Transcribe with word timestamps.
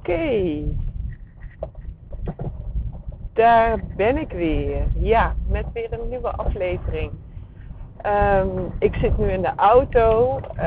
Oké. 0.00 0.62
Daar 3.32 3.80
ben 3.96 4.16
ik 4.16 4.30
weer. 4.30 4.82
Ja, 4.98 5.34
met 5.48 5.64
weer 5.72 5.92
een 5.92 6.08
nieuwe 6.08 6.30
aflevering. 6.30 7.10
Ehm, 7.96 8.48
ik 8.78 8.94
zit 8.94 9.18
nu 9.18 9.30
in 9.30 9.42
de 9.42 9.52
auto 9.56 10.40
uh, 10.56 10.64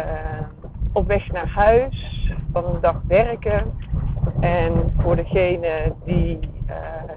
op 0.92 1.08
weg 1.08 1.32
naar 1.32 1.48
huis 1.48 2.30
van 2.52 2.66
een 2.66 2.82
dag 2.82 3.02
werken. 3.08 3.74
En 4.40 4.94
voor 4.98 5.16
degenen 5.16 5.96
die, 6.06 6.40
uh, 6.70 6.76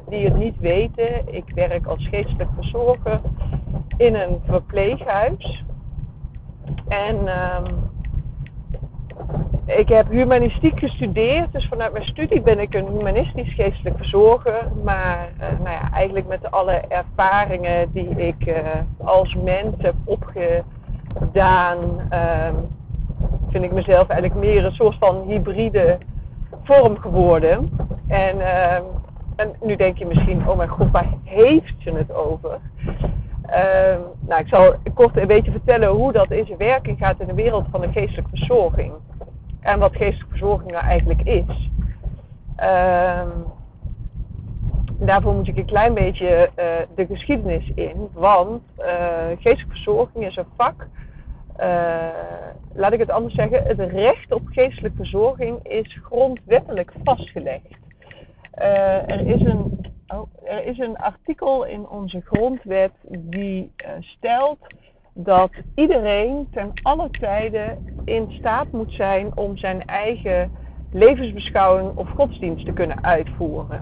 die 0.08 0.24
het 0.24 0.36
niet 0.36 0.58
weten, 0.58 1.34
ik 1.34 1.44
werk 1.54 1.86
als 1.86 2.08
geestelijk 2.08 2.50
verzorger 2.54 3.20
in 3.96 4.14
een 4.14 4.40
verpleeghuis. 4.46 5.64
En 6.88 7.16
um, 7.16 7.95
ik 9.66 9.88
heb 9.88 10.10
humanistiek 10.10 10.78
gestudeerd, 10.78 11.52
dus 11.52 11.66
vanuit 11.66 11.92
mijn 11.92 12.04
studie 12.04 12.40
ben 12.40 12.58
ik 12.58 12.74
een 12.74 12.86
humanistisch 12.86 13.54
geestelijk 13.54 13.96
verzorger. 13.96 14.68
Maar 14.82 15.28
uh, 15.40 15.48
nou 15.48 15.70
ja, 15.70 15.92
eigenlijk 15.92 16.26
met 16.26 16.50
alle 16.50 16.72
ervaringen 16.72 17.92
die 17.92 18.08
ik 18.08 18.46
uh, 18.46 18.56
als 19.04 19.34
mens 19.34 19.74
heb 19.78 19.94
opgedaan, 20.04 21.78
uh, 22.12 22.48
vind 23.50 23.64
ik 23.64 23.72
mezelf 23.72 24.08
eigenlijk 24.08 24.40
meer 24.40 24.64
een 24.64 24.72
soort 24.72 24.96
van 24.98 25.22
hybride 25.26 25.98
vorm 26.62 26.98
geworden. 26.98 27.70
En, 28.08 28.40
ehm, 28.40 28.82
en 29.36 29.54
nu 29.62 29.76
denk 29.76 29.98
je 29.98 30.06
misschien, 30.06 30.48
oh 30.48 30.56
mijn 30.56 30.68
god, 30.68 30.90
waar 30.90 31.08
heeft 31.24 31.74
ze 31.78 31.90
het 31.90 32.14
over? 32.14 32.58
Ehm, 33.46 34.00
nou, 34.20 34.40
ik 34.40 34.48
zal 34.48 34.74
kort 34.94 35.16
een 35.16 35.26
beetje 35.26 35.50
vertellen 35.50 35.88
hoe 35.88 36.12
dat 36.12 36.30
in 36.30 36.46
zijn 36.46 36.58
werking 36.58 36.98
gaat 36.98 37.20
in 37.20 37.26
de 37.26 37.34
wereld 37.34 37.64
van 37.70 37.80
de 37.80 37.92
geestelijke 37.92 38.30
verzorging 38.30 38.92
en 39.66 39.78
wat 39.78 39.96
geestelijke 39.96 40.28
verzorging 40.28 40.70
nou 40.70 40.84
eigenlijk 40.84 41.22
is. 41.22 41.70
Um, 42.60 43.44
daarvoor 44.98 45.34
moet 45.34 45.48
ik 45.48 45.56
een 45.56 45.66
klein 45.66 45.94
beetje 45.94 46.50
uh, 46.58 46.64
de 46.94 47.06
geschiedenis 47.06 47.72
in, 47.74 48.08
want 48.12 48.62
uh, 48.78 49.26
geestelijke 49.28 49.74
verzorging 49.74 50.26
is 50.26 50.36
een 50.36 50.46
vak. 50.56 50.86
Uh, 51.60 52.08
laat 52.74 52.92
ik 52.92 52.98
het 52.98 53.10
anders 53.10 53.34
zeggen, 53.34 53.62
het 53.62 53.78
recht 53.78 54.32
op 54.32 54.42
geestelijke 54.46 54.96
verzorging 54.96 55.58
is 55.62 55.98
grondwettelijk 56.02 56.92
vastgelegd. 57.04 57.76
er, 58.50 59.26
is 59.26 59.40
een, 59.40 59.86
oh, 60.06 60.28
er 60.44 60.64
is 60.64 60.78
een 60.78 60.96
artikel 60.96 61.64
in 61.64 61.88
onze 61.88 62.20
grondwet 62.24 62.92
die 63.08 63.72
stelt 64.00 64.66
dat 65.18 65.50
iedereen 65.74 66.48
ten 66.50 66.72
alle 66.82 67.10
tijden 67.10 67.76
in 68.04 68.26
staat 68.30 68.72
moet 68.72 68.92
zijn 68.92 69.36
om 69.36 69.56
zijn 69.56 69.84
eigen 69.84 70.50
levensbeschouwing 70.90 71.96
of 71.96 72.08
godsdienst 72.08 72.64
te 72.66 72.72
kunnen 72.72 73.04
uitvoeren. 73.04 73.80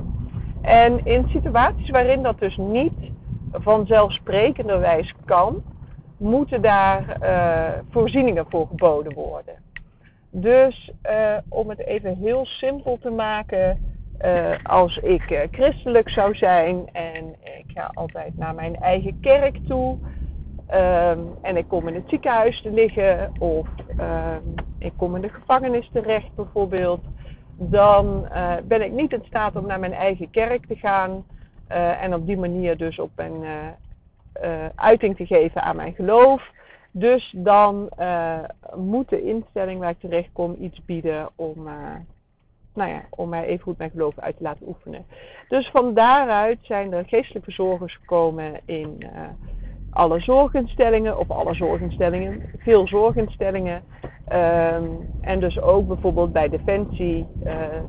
En 0.63 1.05
in 1.05 1.27
situaties 1.29 1.91
waarin 1.91 2.23
dat 2.23 2.39
dus 2.39 2.57
niet 2.57 2.93
vanzelfsprekenderwijs 3.53 5.15
kan, 5.25 5.63
moeten 6.17 6.63
daar 6.63 7.17
uh, 7.23 7.69
voorzieningen 7.91 8.47
voor 8.49 8.67
geboden 8.67 9.15
worden. 9.15 9.55
Dus 10.31 10.91
uh, 11.11 11.37
om 11.49 11.69
het 11.69 11.79
even 11.79 12.17
heel 12.17 12.47
simpel 12.47 12.99
te 13.01 13.11
maken, 13.11 13.79
uh, 14.25 14.51
als 14.63 14.97
ik 14.97 15.49
christelijk 15.51 16.09
zou 16.09 16.35
zijn 16.35 16.89
en 16.93 17.35
ik 17.43 17.65
ga 17.67 17.91
altijd 17.95 18.37
naar 18.37 18.55
mijn 18.55 18.77
eigen 18.77 19.21
kerk 19.21 19.59
toe, 19.67 19.99
Um, 20.73 21.35
en 21.43 21.57
ik 21.57 21.69
kom 21.69 21.89
in 21.89 21.95
het 21.95 22.09
ziekenhuis 22.09 22.63
te 22.63 22.71
liggen 22.71 23.33
of 23.39 23.69
um, 24.01 24.55
ik 24.79 24.93
kom 24.97 25.17
in 25.17 25.23
de 25.23 25.29
gevangenis 25.29 25.91
terecht 25.93 26.35
bijvoorbeeld, 26.35 27.05
dan 27.57 28.29
uh, 28.33 28.55
ben 28.65 28.83
ik 28.83 28.93
niet 28.93 29.13
in 29.13 29.25
staat 29.25 29.57
om 29.57 29.67
naar 29.67 29.81
mijn 29.81 29.93
eigen 29.93 30.31
kerk 30.31 30.67
te 30.67 30.77
gaan 30.77 31.25
uh, 31.71 32.03
en 32.03 32.15
op 32.15 32.27
die 32.27 32.37
manier 32.37 32.77
dus 32.77 32.99
op 32.99 33.11
mijn 33.17 33.43
uh, 34.43 34.67
uiting 34.75 35.17
te 35.17 35.27
geven 35.27 35.63
aan 35.63 35.77
mijn 35.77 35.95
geloof. 35.95 36.51
Dus 36.91 37.35
dan 37.37 37.89
moet 38.77 39.09
de 39.09 39.23
instelling 39.23 39.81
waar 39.81 39.91
ik 39.91 40.01
terecht 40.01 40.33
kom 40.33 40.57
iets 40.61 40.85
bieden 40.85 41.29
om, 41.35 41.69
nou 42.75 42.91
ja, 42.91 43.03
om 43.11 43.29
mij 43.29 43.45
even 43.45 43.63
goed 43.63 43.79
mijn 43.79 43.91
geloof 43.91 44.19
uit 44.19 44.37
te 44.37 44.43
laten 44.43 44.69
oefenen. 44.69 45.07
Dus 45.49 45.71
van 45.71 45.95
daaruit 45.95 46.59
zijn 46.63 46.93
er 46.93 47.05
geestelijke 47.05 47.53
verzorgers 47.53 47.95
gekomen 47.95 48.61
in 48.65 49.05
alle 49.95 50.21
zorginstellingen, 50.21 51.19
of 51.19 51.31
alle 51.31 51.55
zorginstellingen, 51.55 52.43
veel 52.59 52.89
zorginstellingen. 52.89 53.83
Um, 54.33 55.09
en 55.21 55.41
dus 55.41 55.61
ook 55.61 55.87
bijvoorbeeld 55.87 56.33
bij 56.33 56.49
Defensie, 56.49 57.27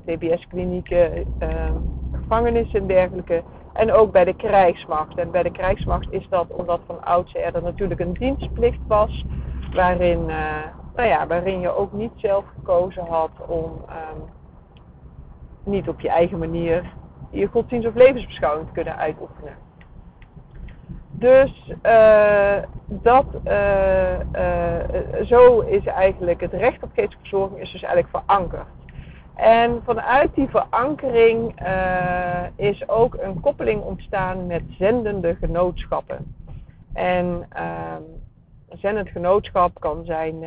TBS-klinieken, 0.05 1.17
um, 1.17 1.99
gevangenissen 2.11 2.79
en 2.79 2.87
dergelijke. 2.87 3.43
En 3.73 3.91
ook 3.93 4.11
bij 4.11 4.25
de 4.25 4.35
krijgsmacht. 4.35 5.17
En 5.17 5.31
bij 5.31 5.43
de 5.43 5.51
krijgsmacht 5.51 6.11
is 6.11 6.27
dat 6.29 6.47
omdat 6.49 6.79
van 6.85 7.03
oudsher 7.03 7.55
er 7.55 7.63
natuurlijk 7.63 7.99
een 7.99 8.13
dienstplicht 8.13 8.79
was, 8.87 9.25
waarin, 9.73 10.19
uh, 10.29 10.63
nou 10.95 11.07
ja, 11.07 11.27
waarin 11.27 11.59
je 11.59 11.75
ook 11.75 11.93
niet 11.93 12.11
zelf 12.15 12.45
gekozen 12.55 13.05
had 13.05 13.31
om 13.47 13.71
um, 13.89 14.23
niet 15.63 15.87
op 15.87 15.99
je 15.99 16.09
eigen 16.09 16.39
manier 16.39 16.83
je 17.31 17.47
godsdienst 17.47 17.87
of 17.87 17.95
levensbeschouwing 17.95 18.67
te 18.67 18.73
kunnen 18.73 18.97
uitoefenen. 18.97 19.64
Dus 21.17 21.71
uh, 21.83 22.57
dat, 22.87 23.25
uh, 23.47 24.19
uh, 24.33 25.25
zo 25.25 25.59
is 25.59 25.85
eigenlijk 25.85 26.41
het 26.41 26.53
recht 26.53 26.83
op 26.83 26.89
geestelijke 26.89 27.17
verzorging 27.19 27.61
is 27.61 27.71
dus 27.71 27.83
eigenlijk 27.83 28.23
verankerd. 28.25 28.67
En 29.35 29.81
vanuit 29.85 30.35
die 30.35 30.49
verankering 30.49 31.55
is 32.55 32.89
ook 32.89 33.17
een 33.19 33.39
koppeling 33.39 33.81
ontstaan 33.81 34.47
met 34.47 34.63
zendende 34.77 35.35
genootschappen. 35.35 36.35
En 36.93 37.45
ehm, 37.49 38.01
zendend 38.69 39.09
genootschap 39.09 39.79
kan 39.79 40.05
zijn 40.05 40.39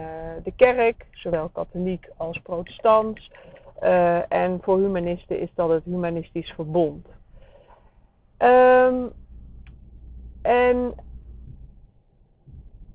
de 0.43 0.53
kerk, 0.57 1.07
zowel 1.11 1.49
katholiek 1.49 2.09
als 2.17 2.39
protestant. 2.39 3.31
en 4.29 4.59
voor 4.63 4.79
humanisten 4.79 5.41
is 5.41 5.51
dat 5.55 5.69
het 5.69 5.85
humanistisch 5.85 6.51
verbond. 6.51 7.07
Um, 8.39 9.13
en 10.49 10.95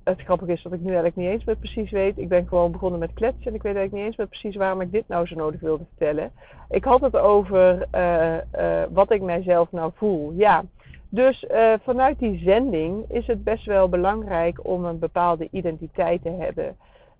het 0.04 0.20
grappige 0.20 0.52
is 0.52 0.62
dat 0.62 0.72
ik 0.72 0.80
nu 0.80 0.86
eigenlijk 0.86 1.16
niet 1.16 1.28
eens 1.28 1.44
meer 1.44 1.56
precies 1.56 1.90
weet. 1.90 2.18
Ik 2.18 2.28
ben 2.28 2.48
gewoon 2.48 2.72
begonnen 2.72 3.00
met 3.00 3.12
kletsen 3.14 3.46
en 3.46 3.54
ik 3.54 3.62
weet 3.62 3.76
eigenlijk 3.76 3.92
niet 3.92 4.04
eens 4.04 4.16
meer 4.16 4.26
precies 4.26 4.56
waarom 4.56 4.80
ik 4.80 4.92
dit 4.92 5.08
nou 5.08 5.26
zo 5.26 5.34
nodig 5.34 5.60
wilde 5.60 5.84
vertellen. 5.88 6.32
Ik 6.70 6.84
had 6.84 7.00
het 7.00 7.16
over 7.16 7.86
uh, 7.94 8.36
uh, 8.58 8.82
wat 8.90 9.10
ik 9.10 9.22
mijzelf 9.22 9.72
nou 9.72 9.92
voel. 9.94 10.32
Ja, 10.32 10.64
dus 11.08 11.44
uh, 11.50 11.72
vanuit 11.82 12.18
die 12.18 12.38
zending 12.38 13.04
is 13.10 13.26
het 13.26 13.44
best 13.44 13.64
wel 13.64 13.88
belangrijk 13.88 14.66
om 14.66 14.84
een 14.84 14.98
bepaalde 14.98 15.48
identiteit 15.50 16.22
te 16.22 16.30
hebben. 16.30 16.76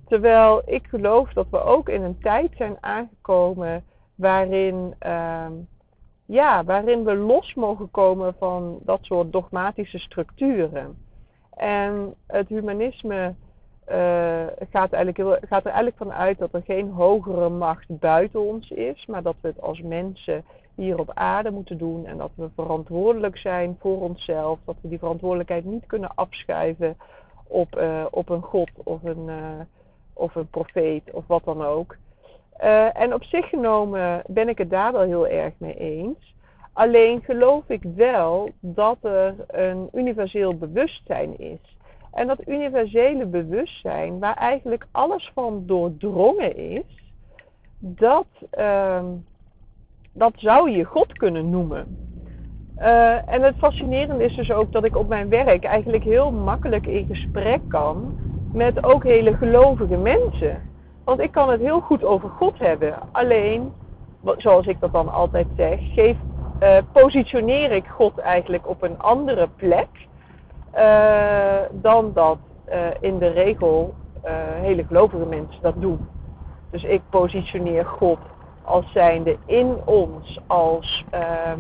Terwijl 0.09 0.63
ik 0.65 0.87
geloof 0.87 1.33
dat 1.33 1.47
we 1.51 1.63
ook 1.63 1.89
in 1.89 2.03
een 2.03 2.19
tijd 2.19 2.51
zijn 2.57 2.77
aangekomen 2.81 3.85
waarin 4.15 4.95
ehm, 4.99 5.53
ja, 6.27 6.65
waarin 6.65 7.05
we 7.05 7.15
los 7.15 7.55
mogen 7.55 7.91
komen 7.91 8.35
van 8.39 8.79
dat 8.83 8.99
soort 9.03 9.33
dogmatische 9.33 9.99
structuren. 9.99 10.97
En 11.57 12.15
het 12.27 12.49
humanisme 12.49 13.35
uh, 13.89 14.47
gaat, 14.71 14.93
eigenlijk 14.93 15.47
gaat 15.49 15.65
er 15.65 15.73
eigenlijk 15.73 15.97
van 15.97 16.13
uit 16.13 16.39
dat 16.39 16.55
er 16.55 16.63
geen 16.63 16.91
hogere 16.91 17.49
macht 17.49 17.99
buiten 17.99 18.41
ons 18.41 18.71
is, 18.71 19.07
maar 19.07 19.23
dat 19.23 19.37
we 19.41 19.49
het 19.49 19.61
als 19.61 19.81
mensen 19.81 20.45
hier 20.75 20.99
op 20.99 21.11
aarde 21.15 21.51
moeten 21.51 21.79
doen 21.79 22.07
en 22.07 22.17
dat 22.17 22.31
we 22.35 22.49
verantwoordelijk 22.55 23.37
zijn 23.37 23.77
voor 23.81 24.01
onszelf, 24.01 24.59
dat 24.65 24.77
we 24.81 24.89
die 24.89 24.99
verantwoordelijkheid 24.99 25.65
niet 25.65 25.87
kunnen 25.87 26.15
afschuiven 26.15 26.97
op, 27.49 27.77
uh, 27.79 28.05
op 28.11 28.29
een 28.29 28.43
god 28.43 28.71
of 28.75 29.03
een, 29.03 29.27
uh, 29.27 29.61
of 30.13 30.35
een 30.35 30.49
profeet 30.49 31.11
of 31.11 31.27
wat 31.27 31.45
dan 31.45 31.65
ook. 31.65 31.97
Uh, 32.63 33.01
en 33.01 33.15
op 33.15 33.25
zich 33.25 33.49
genomen 33.49 34.23
ben 34.27 34.49
ik 34.49 34.59
het 34.59 34.71
daar 34.71 34.93
wel 34.93 35.03
heel 35.03 35.27
erg 35.27 35.53
mee 35.59 35.75
eens. 35.75 36.35
Alleen 36.73 37.23
geloof 37.23 37.63
ik 37.69 37.83
wel 37.97 38.51
dat 38.61 38.97
er 39.01 39.35
een 39.47 39.89
universeel 39.93 40.59
bewustzijn 40.59 41.39
is. 41.39 41.77
En 42.13 42.27
dat 42.27 42.49
universele 42.49 43.27
bewustzijn, 43.27 44.19
waar 44.19 44.37
eigenlijk 44.37 44.87
alles 44.91 45.31
van 45.35 45.63
doordrongen 45.67 46.57
is, 46.57 47.13
dat, 47.79 48.27
uh, 48.59 49.05
dat 50.13 50.33
zou 50.37 50.71
je 50.71 50.85
God 50.85 51.13
kunnen 51.13 51.51
noemen. 51.51 51.99
Uh, 52.79 53.29
en 53.29 53.43
het 53.43 53.57
fascinerende 53.57 54.25
is 54.25 54.35
dus 54.35 54.51
ook 54.51 54.73
dat 54.73 54.85
ik 54.85 54.97
op 54.97 55.09
mijn 55.09 55.29
werk 55.29 55.65
eigenlijk 55.65 56.05
heel 56.05 56.31
makkelijk 56.33 56.87
in 56.87 57.07
gesprek 57.07 57.61
kan 57.69 58.19
met 58.53 58.85
ook 58.85 59.05
hele 59.05 59.37
gelovige 59.37 59.97
mensen. 59.97 60.74
Want 61.05 61.21
ik 61.21 61.33
kan 61.33 61.51
het 61.51 61.61
heel 61.61 61.81
goed 61.81 62.05
over 62.05 62.29
God 62.29 62.59
hebben. 62.59 62.95
Alleen, 63.13 63.73
zoals 64.37 64.67
ik 64.67 64.81
dat 64.81 64.93
dan 64.93 65.13
altijd 65.13 65.47
zeg, 65.57 65.81
geef, 65.95 66.17
uh, 66.63 66.77
positioneer 66.93 67.73
ik 67.73 67.87
God 67.87 68.19
eigenlijk 68.19 68.69
op 68.69 68.83
een 68.83 68.99
andere 68.99 69.49
plek 69.57 69.89
uh, 70.75 71.57
dan 71.71 72.13
dat 72.13 72.39
uh, 72.69 72.75
in 73.01 73.19
de 73.19 73.29
regel 73.29 73.95
hele 74.61 74.85
gelovige 74.85 75.27
mensen 75.27 75.63
dat 75.63 75.75
doen. 75.81 76.09
Dus 76.71 76.85
ik 76.85 77.03
positioneer 77.11 77.87
God 77.87 78.19
als 78.63 78.93
zijnde 78.93 79.37
in 79.47 79.77
ons, 79.85 80.41
als, 80.47 81.05
ehm, 81.11 81.59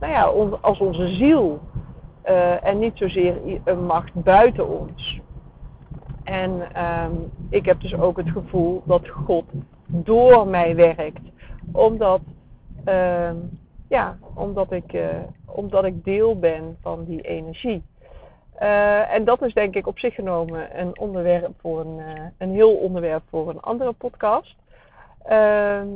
nou 0.00 0.12
ja, 0.12 0.22
als 0.60 0.78
onze 0.78 1.08
ziel. 1.08 1.60
En 2.62 2.78
niet 2.78 2.98
zozeer 2.98 3.36
een 3.64 3.86
macht 3.86 4.14
buiten 4.14 4.68
ons. 4.68 5.20
En 6.24 6.50
um, 6.84 7.30
ik 7.54 7.64
heb 7.64 7.80
dus 7.80 7.94
ook 7.94 8.16
het 8.16 8.28
gevoel 8.28 8.82
dat 8.84 9.08
God 9.08 9.44
door 9.86 10.46
mij 10.48 10.74
werkt. 10.74 11.20
Omdat, 11.72 12.20
uh, 12.88 13.30
ja, 13.88 14.18
omdat, 14.34 14.72
ik, 14.72 14.92
uh, 14.92 15.08
omdat 15.44 15.84
ik 15.84 16.04
deel 16.04 16.38
ben 16.38 16.76
van 16.80 17.04
die 17.04 17.20
energie. 17.20 17.82
Uh, 18.62 19.14
en 19.14 19.24
dat 19.24 19.42
is 19.42 19.54
denk 19.54 19.74
ik 19.74 19.86
op 19.86 19.98
zich 19.98 20.14
genomen 20.14 20.80
een 20.80 20.98
onderwerp 20.98 21.52
voor 21.60 21.80
een, 21.80 22.00
een 22.38 22.50
heel 22.50 22.74
onderwerp 22.74 23.22
voor 23.30 23.48
een 23.48 23.60
andere 23.60 23.92
podcast. 23.92 24.56
Ehm, 25.22 25.88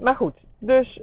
maar 0.00 0.16
goed, 0.16 0.36
dus 0.58 1.00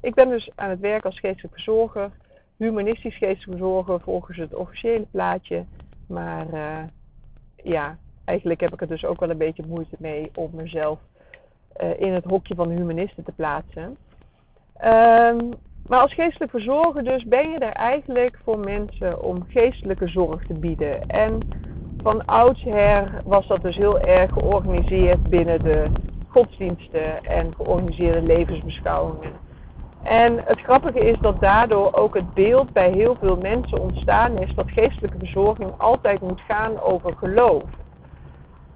ik 0.00 0.14
ben 0.14 0.28
dus 0.28 0.50
aan 0.54 0.70
het 0.70 0.80
werk 0.80 1.04
als 1.04 1.20
geestelijk 1.20 1.54
verzorger, 1.54 2.10
humanistisch 2.56 3.16
geestelijk 3.16 3.58
verzorger 3.58 4.00
volgens 4.00 4.38
het 4.38 4.54
officiële 4.54 5.06
plaatje. 5.10 5.64
Maar 6.06 6.46
ja, 7.56 7.98
eigenlijk 8.24 8.60
heb 8.60 8.72
ik 8.72 8.80
er 8.80 8.88
dus 8.88 9.04
ook 9.04 9.20
wel 9.20 9.30
een 9.30 9.38
beetje 9.38 9.66
moeite 9.66 9.96
mee 9.98 10.30
om 10.34 10.50
mezelf 10.54 10.98
uh, 11.82 12.00
in 12.00 12.12
het 12.12 12.24
hokje 12.24 12.54
van 12.54 12.68
de 12.68 12.74
humanisten 12.74 13.24
te 13.24 13.32
plaatsen. 13.32 13.96
Um, 14.84 15.54
maar 15.86 16.00
als 16.00 16.14
geestelijk 16.14 16.50
verzorger 16.50 17.04
dus 17.04 17.24
ben 17.24 17.50
je 17.50 17.58
er 17.58 17.72
eigenlijk 17.72 18.38
voor 18.44 18.58
mensen 18.58 19.22
om 19.22 19.46
geestelijke 19.48 20.08
zorg 20.08 20.46
te 20.46 20.54
bieden. 20.54 21.06
En 21.06 21.40
van 22.02 22.24
oudsher 22.24 23.22
was 23.24 23.46
dat 23.46 23.62
dus 23.62 23.76
heel 23.76 24.00
erg 24.00 24.32
georganiseerd 24.32 25.28
binnen 25.28 25.62
de 25.62 25.86
godsdiensten 26.28 27.24
en 27.24 27.54
georganiseerde 27.54 28.22
levensbeschouwingen. 28.22 29.32
En 30.02 30.38
het 30.44 30.60
grappige 30.60 30.98
is 30.98 31.18
dat 31.20 31.40
daardoor 31.40 31.94
ook 31.94 32.14
het 32.14 32.34
beeld 32.34 32.72
bij 32.72 32.90
heel 32.90 33.16
veel 33.20 33.36
mensen 33.36 33.80
ontstaan 33.80 34.38
is 34.38 34.54
dat 34.54 34.70
geestelijke 34.70 35.18
verzorging 35.18 35.70
altijd 35.78 36.20
moet 36.20 36.40
gaan 36.40 36.80
over 36.80 37.16
geloof. 37.16 37.62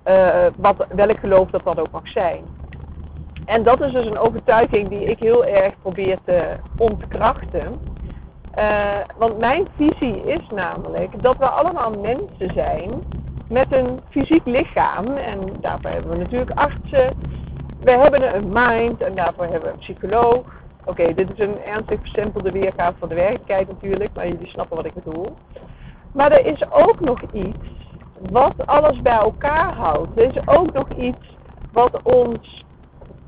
Uh, 0.09 0.47
wat, 0.57 0.87
welk 0.89 1.19
geloof 1.19 1.51
dat 1.51 1.65
dat 1.65 1.81
ook 1.81 1.91
mag 1.91 2.09
zijn. 2.09 2.45
En 3.45 3.63
dat 3.63 3.81
is 3.81 3.93
dus 3.93 4.07
een 4.07 4.19
overtuiging 4.19 4.89
die 4.89 5.05
ik 5.05 5.19
heel 5.19 5.45
erg 5.45 5.75
probeer 5.83 6.19
te 6.25 6.57
ontkrachten. 6.77 7.81
Uh, 8.59 8.99
want 9.17 9.39
mijn 9.39 9.69
visie 9.77 10.23
is 10.25 10.49
namelijk 10.55 11.23
dat 11.23 11.37
we 11.37 11.47
allemaal 11.47 11.91
mensen 11.91 12.53
zijn 12.55 12.91
met 13.49 13.73
een 13.73 14.01
fysiek 14.11 14.45
lichaam. 14.45 15.07
En 15.17 15.41
daarvoor 15.61 15.91
hebben 15.91 16.11
we 16.11 16.17
natuurlijk 16.17 16.51
artsen. 16.51 17.17
We 17.81 17.91
hebben 17.91 18.35
een 18.35 18.49
mind 18.53 19.03
en 19.03 19.15
daarvoor 19.15 19.45
hebben 19.45 19.63
we 19.63 19.69
een 19.69 19.79
psycholoog. 19.79 20.45
Oké, 20.85 21.15
dit 21.15 21.31
is 21.35 21.39
een 21.39 21.63
ernstig 21.63 22.01
bestempelde 22.01 22.53
weergave 22.53 22.99
van 22.99 23.09
de 23.09 23.15
werkelijkheid 23.15 23.69
natuurlijk, 23.69 24.11
maar 24.15 24.29
jullie 24.29 24.49
snappen 24.49 24.77
wat 24.77 24.87
ik 24.87 24.95
bedoel. 24.95 25.37
Maar 26.13 26.33
er 26.33 26.47
is 26.47 26.71
ook 26.73 27.01
nog 27.01 27.23
iets 27.33 27.88
wat 28.31 28.67
alles 28.67 29.03
bij 29.03 29.19
elkaar 29.19 29.75
houdt. 29.75 30.19
Is 30.19 30.47
ook 30.47 30.73
nog 30.73 30.89
iets 30.97 31.37
wat 31.73 32.03
ons 32.03 32.65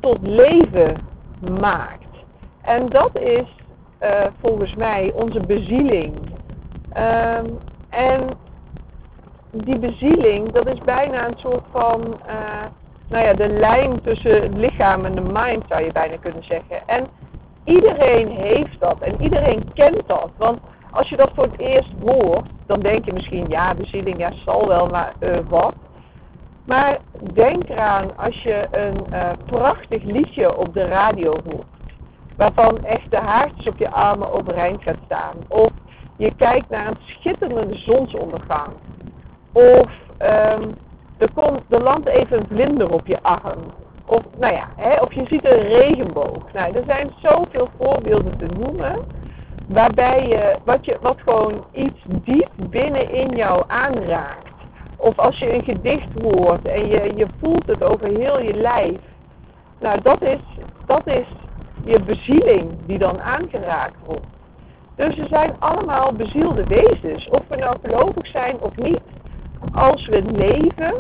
tot 0.01 0.19
leven 0.21 0.97
maakt. 1.61 2.25
En 2.63 2.89
dat 2.89 3.19
is 3.19 3.57
uh, 4.03 4.09
volgens 4.41 4.75
mij 4.75 5.13
onze 5.15 5.41
bezieling. 5.41 6.15
Um, 6.97 7.59
en 7.89 8.29
die 9.51 9.79
bezieling, 9.79 10.53
dat 10.53 10.67
is 10.67 10.79
bijna 10.79 11.27
een 11.27 11.39
soort 11.39 11.65
van, 11.71 12.21
uh, 12.27 12.65
nou 13.09 13.25
ja, 13.25 13.35
de 13.35 13.49
lijn 13.49 14.01
tussen 14.01 14.43
het 14.43 14.55
lichaam 14.55 15.05
en 15.05 15.15
de 15.15 15.33
mind 15.33 15.65
zou 15.69 15.85
je 15.85 15.93
bijna 15.93 16.17
kunnen 16.17 16.45
zeggen. 16.45 16.89
En 16.89 17.07
iedereen 17.65 18.29
heeft 18.29 18.81
dat 18.81 18.99
en 19.01 19.23
iedereen 19.23 19.73
kent 19.75 20.03
dat. 20.07 20.31
Want 20.37 20.59
als 20.91 21.09
je 21.09 21.17
dat 21.17 21.31
voor 21.35 21.45
het 21.45 21.59
eerst 21.59 21.93
hoort, 22.05 22.47
dan 22.67 22.81
denk 22.81 23.05
je 23.05 23.13
misschien, 23.13 23.49
ja, 23.49 23.75
bezieling, 23.75 24.19
ja, 24.19 24.33
zal 24.45 24.69
wel, 24.69 24.87
maar 24.87 25.13
uh, 25.21 25.39
wat. 25.49 25.75
Maar 26.65 26.99
denk 27.33 27.69
eraan 27.69 28.17
als 28.17 28.43
je 28.43 28.69
een 28.71 29.07
uh, 29.13 29.31
prachtig 29.47 30.03
liedje 30.03 30.57
op 30.57 30.75
de 30.75 30.85
radio 30.85 31.37
hoort, 31.45 31.67
waarvan 32.37 32.85
echt 32.85 33.11
de 33.11 33.17
haartjes 33.17 33.69
op 33.69 33.79
je 33.79 33.91
armen 33.91 34.33
overeind 34.33 34.83
gaat 34.83 34.99
staan. 35.05 35.35
Of 35.49 35.71
je 36.17 36.35
kijkt 36.35 36.69
naar 36.69 36.87
een 36.87 36.99
schitterende 37.05 37.75
zonsondergang. 37.75 38.73
Of 39.53 39.91
um, 40.23 40.75
er, 41.19 41.33
komt, 41.35 41.63
landt 41.69 42.09
even 42.09 42.39
een 42.39 42.47
vlinder 42.47 42.93
op 42.93 43.07
je 43.07 43.23
arm. 43.23 43.63
Of, 44.07 44.23
nou 44.39 44.55
ja, 44.55 44.69
hè, 44.77 45.01
of 45.01 45.13
je 45.13 45.27
ziet 45.27 45.45
een 45.45 45.63
regenboog. 45.63 46.53
Nou, 46.53 46.75
er 46.75 46.85
zijn 46.87 47.13
zoveel 47.23 47.69
voorbeelden 47.79 48.39
te 48.39 48.47
noemen. 48.59 48.99
Waarbij 49.73 50.29
je 50.29 50.57
wat, 50.65 50.85
je, 50.85 50.99
wat 51.01 51.17
gewoon 51.25 51.65
iets 51.73 52.01
diep 52.07 52.51
binnenin 52.57 53.37
jou 53.37 53.65
aanraakt. 53.67 54.51
Of 54.97 55.19
als 55.19 55.39
je 55.39 55.55
een 55.55 55.63
gedicht 55.63 56.09
hoort 56.23 56.65
en 56.69 56.87
je, 56.87 57.13
je 57.17 57.27
voelt 57.41 57.67
het 57.67 57.83
over 57.83 58.07
heel 58.07 58.41
je 58.41 58.55
lijf. 58.55 58.99
Nou, 59.81 60.01
dat 60.03 60.23
is, 60.23 60.39
dat 60.87 61.07
is 61.07 61.27
je 61.85 62.01
bezieling 62.01 62.71
die 62.87 62.99
dan 62.99 63.21
aangeraakt 63.21 63.97
wordt. 64.05 64.27
Dus 64.97 65.17
we 65.17 65.27
zijn 65.27 65.57
allemaal 65.59 66.13
bezielde 66.13 66.65
wezens. 66.65 67.29
Of 67.29 67.43
we 67.49 67.57
nou 67.57 67.77
gelovig 67.83 68.27
zijn 68.27 68.61
of 68.61 68.77
niet. 68.77 69.01
Als 69.73 70.07
we 70.07 70.23
leven, 70.23 70.95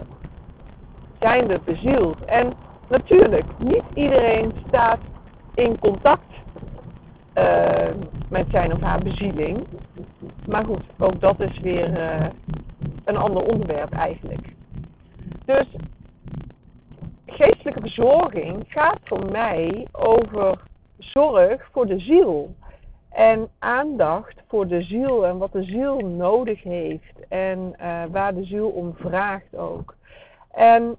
zijn 1.20 1.46
we 1.46 1.61
bezield. 1.64 2.25
En 2.25 2.52
natuurlijk, 2.88 3.44
niet 3.58 3.84
iedereen 3.94 4.52
staat 4.69 4.99
in 5.55 5.78
contact 5.78 6.30
met 8.29 8.47
zijn 8.50 8.73
of 8.73 8.81
haar 8.81 9.03
bezieling. 9.03 9.67
Maar 10.47 10.65
goed, 10.65 10.82
ook 10.99 11.21
dat 11.21 11.41
is 11.41 11.59
weer 11.59 11.91
uh, 11.91 12.27
een 13.05 13.17
ander 13.17 13.43
onderwerp 13.43 13.93
eigenlijk. 13.93 14.55
Dus 15.44 15.67
geestelijke 17.27 17.81
verzorging 17.81 18.65
gaat 18.69 18.99
voor 19.05 19.31
mij 19.31 19.87
over 19.93 20.59
zorg 20.99 21.69
voor 21.73 21.87
de 21.87 21.99
ziel. 21.99 22.55
En 23.11 23.49
aandacht 23.59 24.35
voor 24.49 24.67
de 24.67 24.82
ziel 24.82 25.27
en 25.27 25.38
wat 25.38 25.53
de 25.53 25.62
ziel 25.62 25.99
nodig 25.99 26.62
heeft. 26.62 27.27
En 27.29 27.75
uh, 27.81 28.03
waar 28.11 28.35
de 28.35 28.44
ziel 28.44 28.69
om 28.69 28.94
vraagt 28.97 29.56
ook. 29.56 29.94
En 30.50 30.97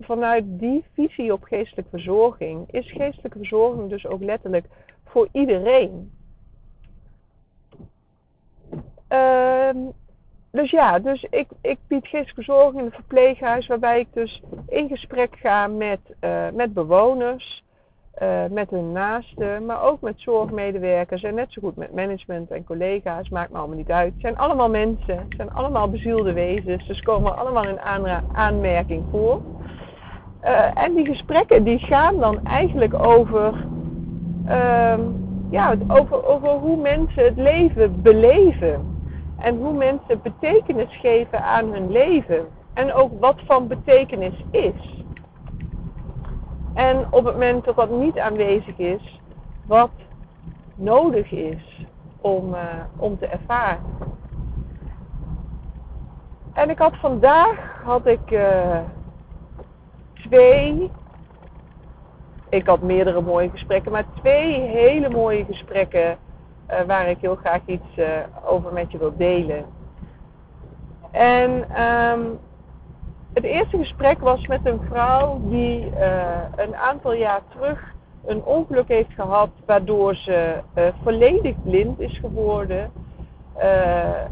vanuit 0.00 0.44
die 0.46 0.84
visie 0.94 1.32
op 1.32 1.42
geestelijke 1.42 1.90
verzorging 1.90 2.70
is 2.70 2.92
geestelijke 2.92 3.38
verzorging 3.38 3.90
dus 3.90 4.06
ook 4.06 4.22
letterlijk 4.22 4.66
voor 5.12 5.28
iedereen. 5.32 6.12
Uh, 9.12 9.70
dus 10.50 10.70
ja, 10.70 10.98
dus 10.98 11.26
ik, 11.30 11.48
ik 11.60 11.78
bied 11.86 12.02
geestelijke 12.02 12.34
verzorging 12.34 12.78
in 12.78 12.84
een 12.84 12.92
verpleeghuis 12.92 13.66
waarbij 13.66 14.00
ik 14.00 14.08
dus 14.12 14.42
in 14.68 14.88
gesprek 14.88 15.36
ga 15.38 15.66
met, 15.66 16.00
uh, 16.20 16.48
met 16.52 16.74
bewoners, 16.74 17.64
uh, 18.22 18.44
met 18.50 18.70
hun 18.70 18.92
naasten, 18.92 19.66
maar 19.66 19.82
ook 19.82 20.00
met 20.00 20.14
zorgmedewerkers 20.20 21.22
en 21.22 21.34
net 21.34 21.52
zo 21.52 21.60
goed 21.60 21.76
met 21.76 21.94
management 21.94 22.50
en 22.50 22.64
collega's, 22.64 23.28
maakt 23.28 23.50
me 23.50 23.58
allemaal 23.58 23.76
niet 23.76 23.90
uit. 23.90 24.12
Het 24.12 24.20
zijn 24.20 24.36
allemaal 24.38 24.70
mensen, 24.70 25.16
het 25.16 25.34
zijn 25.36 25.52
allemaal 25.52 25.90
bezielde 25.90 26.32
wezens, 26.32 26.86
dus 26.86 27.00
komen 27.00 27.36
allemaal 27.36 27.68
in 27.68 27.80
aanmerking 28.32 29.04
voor. 29.10 29.42
Uh, 30.44 30.82
en 30.82 30.94
die 30.94 31.06
gesprekken 31.06 31.64
die 31.64 31.78
gaan 31.78 32.18
dan 32.18 32.44
eigenlijk 32.44 32.94
over, 32.94 33.66
ja, 35.50 35.74
over, 35.88 36.26
over 36.26 36.48
hoe 36.48 36.76
mensen 36.76 37.24
het 37.24 37.36
leven 37.36 38.02
beleven. 38.02 39.00
En 39.38 39.56
hoe 39.56 39.72
mensen 39.72 40.22
betekenis 40.22 40.98
geven 41.00 41.42
aan 41.42 41.72
hun 41.72 41.90
leven. 41.90 42.46
En 42.74 42.92
ook 42.92 43.20
wat 43.20 43.40
van 43.46 43.66
betekenis 43.66 44.44
is. 44.50 45.04
En 46.74 47.06
op 47.10 47.24
het 47.24 47.34
moment 47.34 47.64
dat 47.64 47.76
dat 47.76 47.90
niet 47.90 48.18
aanwezig 48.18 48.78
is, 48.78 49.20
wat 49.66 49.90
nodig 50.74 51.30
is 51.30 51.86
om, 52.20 52.54
uh, 52.54 52.60
om 52.96 53.18
te 53.18 53.26
ervaren. 53.26 53.80
En 56.52 56.70
ik 56.70 56.78
had 56.78 56.96
vandaag 56.96 57.82
had 57.84 58.06
ik 58.06 58.30
uh, 58.30 58.78
twee, 60.14 60.90
ik 62.52 62.66
had 62.66 62.82
meerdere 62.82 63.20
mooie 63.20 63.50
gesprekken, 63.50 63.92
maar 63.92 64.04
twee 64.14 64.60
hele 64.60 65.08
mooie 65.08 65.44
gesprekken 65.44 66.18
uh, 66.70 66.80
waar 66.86 67.08
ik 67.08 67.18
heel 67.20 67.36
graag 67.36 67.60
iets 67.66 67.96
uh, 67.96 68.06
over 68.44 68.72
met 68.72 68.92
je 68.92 68.98
wil 68.98 69.16
delen. 69.16 69.64
En 71.10 71.50
um, 71.82 72.38
het 73.32 73.44
eerste 73.44 73.76
gesprek 73.76 74.20
was 74.20 74.46
met 74.46 74.66
een 74.66 74.80
vrouw 74.88 75.40
die 75.42 75.90
uh, 75.90 76.40
een 76.56 76.76
aantal 76.76 77.12
jaar 77.12 77.40
terug 77.48 77.94
een 78.26 78.44
ongeluk 78.44 78.88
heeft 78.88 79.12
gehad 79.14 79.50
waardoor 79.66 80.14
ze 80.14 80.60
volledig 81.02 81.54
blind 81.62 82.00
is 82.00 82.18
geworden. 82.18 82.90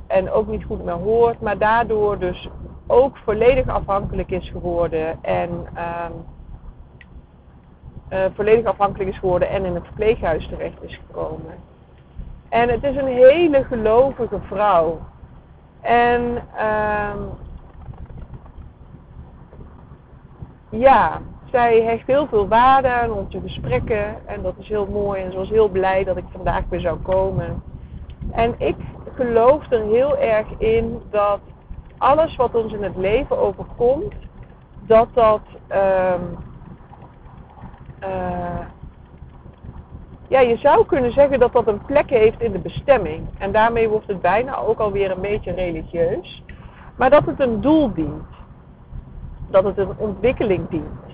en 0.07 0.31
ook 0.31 0.47
niet 0.47 0.65
goed 0.65 0.85
meer 0.85 0.95
hoort, 0.95 1.41
maar 1.41 1.59
daardoor 1.59 2.19
dus 2.19 2.49
ook 2.87 3.17
volledig 3.17 3.69
afhankelijk 3.69 4.31
is 4.31 4.50
geworden. 4.50 5.19
En 5.23 5.50
um, 5.50 6.25
volledig 8.35 8.64
afhankelijk 8.64 9.11
is 9.11 9.19
geworden 9.19 9.49
en 9.49 9.64
in 9.64 9.75
het 9.75 9.85
verpleeghuis 9.85 10.49
terecht 10.49 10.83
is 10.83 11.00
gekomen. 11.07 11.55
En 12.49 12.69
het 12.69 12.85
is 12.85 12.97
een 12.97 13.07
hele 13.07 13.64
gelovige 13.64 14.38
vrouw. 14.40 15.00
En 15.81 16.43
uh, 16.57 17.11
ja, 20.71 21.21
zij 21.50 21.83
hecht 21.83 22.07
heel 22.07 22.26
veel 22.26 22.49
waarde 22.49 22.88
aan 22.88 23.12
onze 23.12 23.40
gesprekken. 23.40 24.26
En 24.26 24.43
dat 24.43 24.55
is 24.59 24.69
heel 24.69 24.87
mooi. 24.87 25.23
En 25.23 25.31
ze 25.31 25.38
was 25.38 25.49
heel 25.49 25.69
blij 25.69 26.05
dat 26.05 26.17
ik 26.17 26.25
vandaag 26.33 26.62
weer 26.69 26.81
zou 26.81 26.99
komen. 26.99 27.62
En 28.33 28.55
ik 28.59 28.76
geloof 29.14 29.71
er 29.71 29.83
heel 29.83 30.17
erg 30.19 30.47
in 30.59 31.00
dat 31.11 31.40
alles 31.99 32.37
wat 32.37 32.55
ons 32.55 32.73
in 32.73 32.83
het 32.83 32.97
leven 32.97 33.38
overkomt, 33.38 34.14
dat 34.87 35.09
dat 35.14 35.40
um, 35.73 36.38
uh, 38.02 38.61
ja, 40.28 40.40
je 40.40 40.57
zou 40.57 40.87
kunnen 40.87 41.12
zeggen 41.12 41.38
dat 41.38 41.52
dat 41.52 41.66
een 41.66 41.85
plek 41.85 42.11
heeft 42.11 42.42
in 42.42 42.52
de 42.52 42.59
bestemming. 42.59 43.26
En 43.38 43.52
daarmee 43.52 43.88
wordt 43.88 44.07
het 44.07 44.21
bijna 44.21 44.57
ook 44.57 44.78
alweer 44.78 45.11
een 45.11 45.21
beetje 45.21 45.52
religieus. 45.52 46.42
Maar 46.97 47.11
dat 47.11 47.26
het 47.26 47.40
een 47.40 47.61
doel 47.61 47.92
dient. 47.95 48.25
Dat 49.50 49.64
het 49.64 49.78
een 49.78 49.97
ontwikkeling 49.97 50.69
dient. 50.69 51.11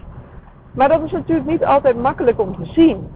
Maar 0.73 0.88
dat 0.88 1.02
is 1.02 1.11
natuurlijk 1.11 1.47
niet 1.47 1.64
altijd 1.64 1.97
makkelijk 1.97 2.40
om 2.40 2.57
te 2.57 2.73
zien. 2.73 3.09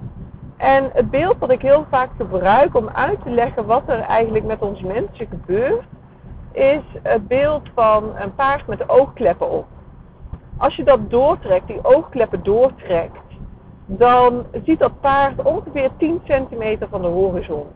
En 0.56 0.90
het 0.92 1.10
beeld 1.10 1.40
dat 1.40 1.50
ik 1.50 1.62
heel 1.62 1.86
vaak 1.90 2.10
gebruik 2.16 2.76
om 2.76 2.88
uit 2.88 3.22
te 3.22 3.30
leggen 3.30 3.66
wat 3.66 3.82
er 3.86 4.00
eigenlijk 4.00 4.44
met 4.44 4.62
ons 4.62 4.82
mensen 4.82 5.26
gebeurt, 5.26 5.84
is 6.52 6.82
het 7.02 7.28
beeld 7.28 7.68
van 7.74 8.16
een 8.16 8.34
paard 8.34 8.66
met 8.66 8.88
oogkleppen 8.88 9.50
op. 9.50 9.66
Als 10.56 10.76
je 10.76 10.84
dat 10.84 11.10
doortrekt, 11.10 11.66
die 11.66 11.84
oogkleppen 11.84 12.42
doortrekt, 12.42 13.18
dan 13.98 14.46
ziet 14.64 14.78
dat 14.78 15.00
paard 15.00 15.42
ongeveer 15.42 15.90
10 15.96 16.20
centimeter 16.24 16.88
van 16.88 17.02
de 17.02 17.08
horizon. 17.08 17.66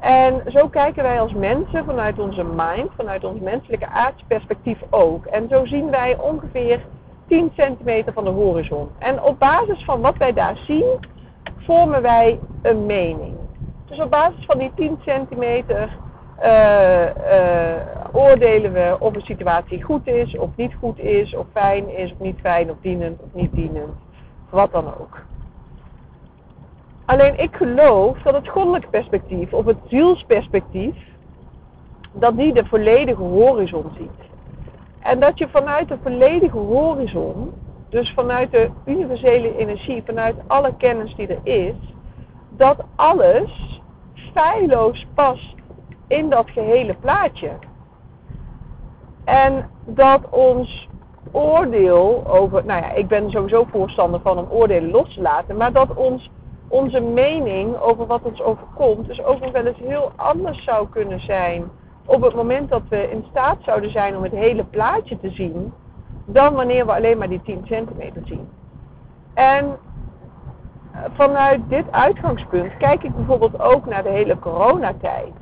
En 0.00 0.42
zo 0.48 0.68
kijken 0.68 1.02
wij 1.02 1.20
als 1.20 1.32
mensen 1.32 1.84
vanuit 1.84 2.18
onze 2.18 2.44
mind, 2.44 2.90
vanuit 2.96 3.24
ons 3.24 3.40
menselijke 3.40 3.86
aardsperspectief 3.86 4.78
ook. 4.90 5.26
En 5.26 5.48
zo 5.48 5.66
zien 5.66 5.90
wij 5.90 6.18
ongeveer 6.18 6.80
10 7.28 7.52
centimeter 7.56 8.12
van 8.12 8.24
de 8.24 8.30
horizon. 8.30 8.88
En 8.98 9.22
op 9.22 9.38
basis 9.38 9.84
van 9.84 10.00
wat 10.00 10.16
wij 10.16 10.32
daar 10.32 10.56
zien, 10.56 10.98
vormen 11.56 12.02
wij 12.02 12.38
een 12.62 12.86
mening. 12.86 13.34
Dus 13.88 14.00
op 14.00 14.10
basis 14.10 14.44
van 14.44 14.58
die 14.58 14.72
10 14.74 14.98
centimeter 15.04 15.96
uh, 16.42 17.04
uh, 17.04 17.76
oordelen 18.12 18.72
we 18.72 18.96
of 18.98 19.14
een 19.14 19.20
situatie 19.20 19.82
goed 19.82 20.06
is, 20.06 20.36
of 20.36 20.50
niet 20.56 20.74
goed 20.74 20.98
is, 20.98 21.34
of 21.34 21.46
fijn 21.52 21.96
is, 21.96 22.12
of 22.12 22.18
niet 22.18 22.40
fijn, 22.40 22.70
of 22.70 22.76
dienend, 22.80 23.20
of 23.20 23.28
niet 23.32 23.52
dienend. 23.52 23.94
Wat 24.50 24.72
dan 24.72 24.86
ook. 24.86 25.22
Alleen 27.04 27.38
ik 27.38 27.56
geloof 27.56 28.18
dat 28.18 28.34
het 28.34 28.48
goddelijke 28.48 28.88
perspectief, 28.88 29.52
of 29.52 29.64
het 29.64 29.78
zielsperspectief, 29.88 30.96
dat 32.12 32.36
die 32.36 32.52
de 32.52 32.64
volledige 32.64 33.22
horizon 33.22 33.84
ziet. 33.98 34.28
En 35.00 35.20
dat 35.20 35.38
je 35.38 35.48
vanuit 35.48 35.88
de 35.88 35.98
volledige 36.02 36.58
horizon, 36.58 37.52
dus 37.88 38.12
vanuit 38.12 38.50
de 38.50 38.70
universele 38.84 39.56
energie, 39.56 40.02
vanuit 40.06 40.36
alle 40.46 40.74
kennis 40.76 41.14
die 41.14 41.26
er 41.26 41.40
is, 41.42 41.74
dat 42.48 42.84
alles 42.96 43.80
feilloos 44.32 45.06
past 45.14 45.54
in 46.06 46.30
dat 46.30 46.50
gehele 46.50 46.94
plaatje. 46.94 47.50
En 49.24 49.70
dat 49.84 50.28
ons 50.30 50.88
oordeel 51.32 52.24
over, 52.26 52.64
nou 52.64 52.82
ja, 52.82 52.92
ik 52.92 53.08
ben 53.08 53.30
sowieso 53.30 53.64
voorstander 53.70 54.20
van 54.20 54.38
om 54.38 54.46
oordelen 54.50 54.90
los 54.90 55.14
te 55.14 55.20
laten, 55.20 55.56
maar 55.56 55.72
dat 55.72 55.94
ons, 55.94 56.30
onze 56.68 57.00
mening 57.00 57.80
over 57.80 58.06
wat 58.06 58.22
ons 58.22 58.42
overkomt, 58.42 59.06
dus 59.06 59.24
ook 59.24 59.40
nog 59.40 59.52
wel 59.52 59.66
eens 59.66 59.78
heel 59.78 60.12
anders 60.16 60.64
zou 60.64 60.88
kunnen 60.88 61.20
zijn 61.20 61.70
op 62.06 62.22
het 62.22 62.34
moment 62.34 62.68
dat 62.68 62.82
we 62.88 63.10
in 63.10 63.24
staat 63.30 63.56
zouden 63.60 63.90
zijn 63.90 64.16
om 64.16 64.22
het 64.22 64.32
hele 64.32 64.64
plaatje 64.64 65.20
te 65.20 65.30
zien, 65.30 65.72
dan 66.24 66.54
wanneer 66.54 66.86
we 66.86 66.94
alleen 66.94 67.18
maar 67.18 67.28
die 67.28 67.42
10 67.42 67.62
centimeter 67.64 68.22
zien. 68.24 68.48
En 69.34 69.78
vanuit 71.14 71.60
dit 71.68 71.84
uitgangspunt 71.90 72.76
kijk 72.76 73.02
ik 73.02 73.14
bijvoorbeeld 73.14 73.60
ook 73.60 73.86
naar 73.86 74.02
de 74.02 74.08
hele 74.08 74.38
coronatijd. 74.38 75.32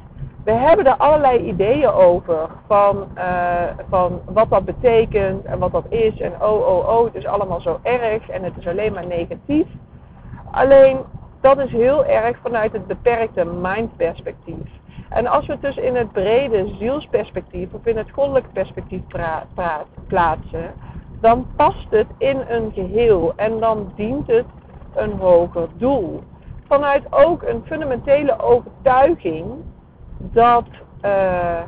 We 0.49 0.55
hebben 0.55 0.87
er 0.87 0.97
allerlei 0.97 1.39
ideeën 1.39 1.91
over 1.91 2.49
van, 2.67 3.09
uh, 3.17 3.63
van 3.89 4.21
wat 4.25 4.51
dat 4.51 4.65
betekent 4.65 5.45
en 5.45 5.59
wat 5.59 5.73
dat 5.73 5.85
is. 5.89 6.21
En 6.21 6.33
oh, 6.43 6.69
oh, 6.69 6.89
oh, 6.89 7.05
het 7.05 7.15
is 7.15 7.27
allemaal 7.27 7.61
zo 7.61 7.79
erg 7.83 8.29
en 8.29 8.43
het 8.43 8.53
is 8.59 8.67
alleen 8.67 8.93
maar 8.93 9.07
negatief. 9.07 9.67
Alleen 10.51 10.99
dat 11.41 11.59
is 11.59 11.71
heel 11.71 12.05
erg 12.05 12.39
vanuit 12.43 12.73
het 12.73 12.87
beperkte 12.87 13.45
mindperspectief. 13.45 14.69
En 15.09 15.27
als 15.27 15.47
we 15.47 15.53
het 15.53 15.63
dus 15.63 15.77
in 15.77 15.97
het 15.97 16.13
brede 16.13 16.75
zielsperspectief 16.79 17.73
of 17.73 17.87
in 17.87 17.97
het 17.97 18.11
goddelijk 18.11 18.53
perspectief 18.53 19.03
plaatsen, 20.07 20.75
dan 21.21 21.47
past 21.57 21.87
het 21.91 22.09
in 22.19 22.45
een 22.49 22.73
geheel 22.75 23.33
en 23.37 23.61
dan 23.61 23.93
dient 23.97 24.27
het 24.27 24.47
een 24.95 25.13
hoger 25.13 25.69
doel. 25.77 26.23
Vanuit 26.67 27.03
ook 27.11 27.43
een 27.43 27.63
fundamentele 27.67 28.41
overtuiging 28.41 29.45
dat, 30.19 30.67
uh, 31.05 31.63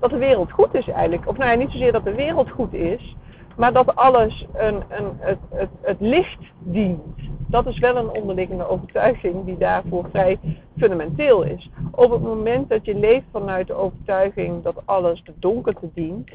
dat 0.00 0.10
de 0.10 0.16
wereld 0.16 0.52
goed 0.52 0.74
is 0.74 0.88
eigenlijk. 0.88 1.28
Of 1.28 1.36
nou 1.36 1.50
ja, 1.50 1.56
niet 1.56 1.70
zozeer 1.70 1.92
dat 1.92 2.04
de 2.04 2.14
wereld 2.14 2.50
goed 2.50 2.74
is, 2.74 3.16
maar 3.56 3.72
dat 3.72 3.96
alles 3.96 4.46
een, 4.54 4.82
een, 4.88 5.16
het, 5.18 5.38
het, 5.50 5.70
het 5.80 6.00
licht 6.00 6.42
dient. 6.58 7.16
Dat 7.46 7.66
is 7.66 7.78
wel 7.78 7.96
een 7.96 8.10
onderliggende 8.10 8.68
overtuiging 8.68 9.44
die 9.44 9.58
daarvoor 9.58 10.06
vrij 10.10 10.38
fundamenteel 10.76 11.42
is. 11.42 11.70
Op 11.90 12.10
het 12.10 12.22
moment 12.22 12.68
dat 12.68 12.84
je 12.84 12.94
leeft 12.94 13.26
vanuit 13.32 13.66
de 13.66 13.74
overtuiging 13.74 14.62
dat 14.62 14.82
alles 14.84 15.22
de 15.24 15.32
donkerte 15.38 15.90
dient, 15.94 16.30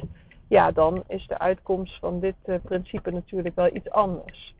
ja, 0.48 0.72
dan 0.72 1.02
is 1.08 1.26
de 1.26 1.38
uitkomst 1.38 1.98
van 1.98 2.20
dit 2.20 2.34
uh, 2.46 2.54
principe 2.62 3.10
natuurlijk 3.10 3.54
wel 3.54 3.74
iets 3.74 3.90
anders. 3.90 4.54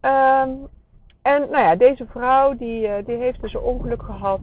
Um, 0.00 0.68
en 1.22 1.40
nou 1.50 1.64
ja, 1.64 1.76
deze 1.76 2.06
vrouw 2.06 2.56
die, 2.56 2.86
uh, 2.86 2.94
die 3.04 3.16
heeft 3.16 3.40
dus 3.40 3.54
een 3.54 3.60
ongeluk 3.60 4.02
gehad. 4.02 4.40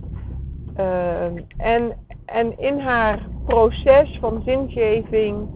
Uh, 0.79 1.23
en, 1.57 1.97
en 2.25 2.59
in 2.59 2.79
haar 2.79 3.19
proces 3.45 4.17
van 4.19 4.41
zingeving 4.45 5.47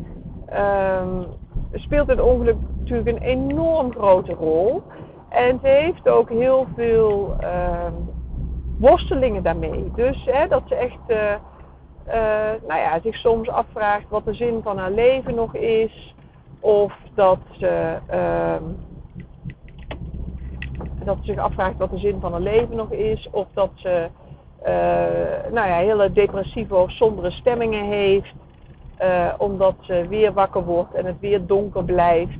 um, 0.54 1.26
speelt 1.74 2.08
het 2.08 2.22
ongeluk 2.22 2.56
natuurlijk 2.78 3.08
een 3.08 3.24
enorm 3.24 3.92
grote 3.92 4.34
rol. 4.34 4.84
En 5.30 5.60
ze 5.62 5.68
heeft 5.68 6.08
ook 6.08 6.30
heel 6.30 6.68
veel 6.76 7.36
uh, 7.42 7.86
worstelingen 8.80 9.44
daarmee. 9.44 9.92
Dus 9.96 10.26
hè, 10.26 10.48
dat 10.48 10.64
ze 10.68 10.76
echt 10.76 11.00
uh, 11.08 11.34
uh, 12.08 12.68
nou 12.68 12.80
ja, 12.80 13.00
zich 13.04 13.16
soms 13.16 13.50
afvraagt 13.50 14.10
wat 14.10 14.26
de 14.26 14.34
zin 14.34 14.62
van 14.64 14.78
haar 14.78 14.92
leven 14.92 15.36
nog 15.36 15.56
is. 15.56 16.16
Of 16.60 16.94
dat 17.14 17.40
ze, 17.52 17.98
ehm, 18.08 18.64
dat 21.04 21.18
ze 21.20 21.26
zich 21.26 21.38
afvraagt 21.38 21.78
wat 21.78 21.90
de 21.90 21.98
zin 21.98 22.20
van 22.20 22.32
haar 22.32 22.42
leven 22.42 22.76
nog 22.76 22.92
is. 22.92 23.28
Of 23.32 23.48
dat 23.54 23.72
ze 23.76 24.10
nou 25.52 25.68
ja, 25.68 25.76
hele 25.76 26.12
depressieve 26.12 26.76
of 26.76 26.92
sombere 26.92 27.32
stemmingen 27.32 27.86
heeft. 27.86 28.34
Uh, 29.04 29.34
omdat 29.38 29.76
ze 29.82 30.06
weer 30.08 30.34
wakker 30.34 30.66
wordt 30.66 30.94
en 30.94 31.06
het 31.06 31.20
weer 31.20 31.46
donker 31.46 31.84
blijft. 31.84 32.38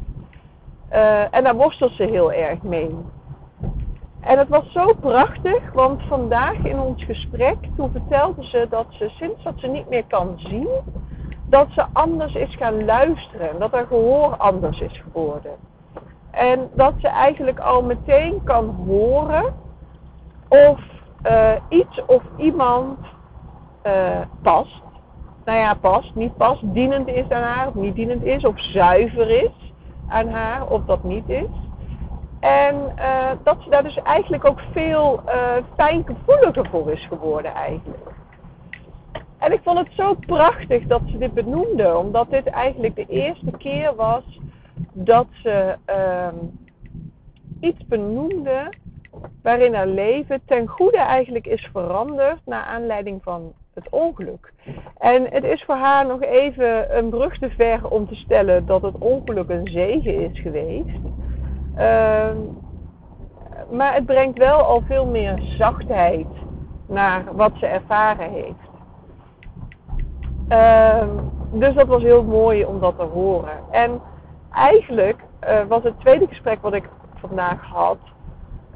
Uh, 0.94 1.34
en 1.36 1.44
daar 1.44 1.56
worstelt 1.56 1.92
ze 1.92 2.04
heel 2.04 2.34
erg 2.34 2.62
mee. 2.62 2.96
En 4.22 4.38
het 4.38 4.50
was 4.50 4.72
zo 4.72 4.94
prachtig, 5.00 5.74
want 5.74 6.02
vandaag 6.08 6.58
in 6.64 6.80
ons 6.80 7.04
gesprek, 7.04 7.58
toen 7.76 7.92
vertelde 7.92 8.46
ze 8.46 8.68
dat 8.70 8.86
ze 8.90 9.10
sinds 9.10 9.44
dat 9.44 9.54
ze 9.58 9.68
niet 9.68 9.90
meer 9.90 10.04
kan 10.08 10.34
zien, 10.38 10.68
dat 11.46 11.68
ze 11.72 11.86
anders 11.94 12.34
is 12.34 12.56
gaan 12.56 12.86
luisteren. 12.86 13.60
Dat 13.60 13.72
haar 13.72 13.88
gehoor 13.88 14.38
anders 14.38 14.80
is 14.80 15.02
geworden. 15.12 15.52
En 16.32 16.70
dat 16.74 16.94
ze 16.98 17.08
eigenlijk 17.08 17.60
al 17.60 17.84
meteen 17.84 18.44
kan 18.44 18.76
horen 18.88 19.54
of 20.48 20.80
uh, 21.24 21.52
iets 21.70 22.06
of 22.06 22.24
iemand 22.38 23.00
uh, 23.86 24.22
past 24.42 24.82
nou 25.46 25.62
ja, 25.62 25.74
past, 25.74 26.16
niet 26.16 26.38
past, 26.38 26.74
dienend 26.74 27.08
is 27.08 27.30
aan 27.30 27.44
haar 27.44 27.68
of 27.68 27.74
niet 27.74 27.96
dienend 27.96 28.24
is, 28.24 28.46
of 28.46 28.62
zuiver 28.62 29.30
is 29.30 29.74
aan 30.08 30.28
haar 30.28 30.68
of 30.68 30.86
dat 30.86 31.04
niet 31.04 31.30
is. 31.30 31.50
En 32.40 32.76
uh, 32.98 33.32
dat 33.44 33.58
ze 33.64 33.70
daar 33.70 33.84
dus 33.84 34.02
eigenlijk 34.02 34.46
ook 34.46 34.62
veel 34.72 35.22
fijngevoeliger 35.76 36.70
voor 36.70 36.92
is 36.92 37.06
geworden 37.08 37.54
eigenlijk. 37.54 38.12
En 39.38 39.52
ik 39.52 39.60
vond 39.64 39.78
het 39.78 39.88
zo 39.92 40.14
prachtig 40.14 40.84
dat 40.88 41.02
ze 41.06 41.18
dit 41.18 41.34
benoemde, 41.34 41.98
omdat 41.98 42.30
dit 42.30 42.48
eigenlijk 42.48 42.96
de 42.96 43.06
eerste 43.06 43.52
keer 43.58 43.96
was 43.96 44.40
dat 44.94 45.28
ze 45.44 45.76
uh, 45.90 46.28
iets 47.60 47.86
benoemde 47.88 48.74
waarin 49.44 49.74
haar 49.74 49.88
leven 49.88 50.42
ten 50.46 50.68
goede 50.68 50.98
eigenlijk 50.98 51.48
is 51.48 51.70
veranderd 51.72 52.40
naar 52.46 52.64
aanleiding 52.64 53.24
van 53.24 53.54
het 53.74 53.90
ongeluk. 53.90 54.54
En 54.98 55.28
het 55.30 55.44
is 55.44 55.64
voor 55.64 55.76
haar 55.76 56.06
nog 56.06 56.22
even 56.22 56.98
een 56.98 57.10
brug 57.10 57.38
te 57.38 57.50
ver 57.50 57.90
om 57.90 58.08
te 58.08 58.16
stellen 58.16 58.66
dat 58.66 58.82
het 58.82 58.98
ongeluk 58.98 59.50
een 59.50 59.68
zegen 59.68 60.32
is 60.32 60.40
geweest. 60.40 61.00
Ehm, 61.76 62.38
maar 63.72 63.94
het 63.94 64.06
brengt 64.06 64.38
wel 64.38 64.60
al 64.60 64.82
veel 64.82 65.06
meer 65.06 65.40
zachtheid 65.58 66.28
naar 66.88 67.24
wat 67.36 67.52
ze 67.56 67.66
ervaren 67.66 68.32
heeft. 68.32 68.70
Ehm, 70.48 71.10
dus 71.52 71.74
dat 71.74 71.88
was 71.88 72.02
heel 72.02 72.24
mooi 72.24 72.66
om 72.66 72.80
dat 72.80 72.98
te 72.98 73.04
horen. 73.04 73.58
En 73.72 74.02
eigenlijk 74.52 75.24
uh, 75.44 75.66
was 75.68 75.84
het 75.84 76.00
tweede 76.00 76.28
gesprek 76.28 76.62
wat 76.62 76.74
ik 76.74 76.90
vandaag 77.16 77.64
had, 77.66 77.98